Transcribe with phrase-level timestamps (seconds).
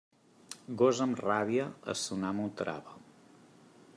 [0.81, 2.99] Gos amb ràbia, a son amo trava.